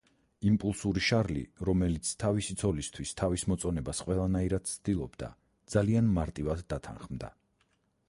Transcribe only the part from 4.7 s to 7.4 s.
ცდილობდა ძალიან მარტივად დათანხმდა.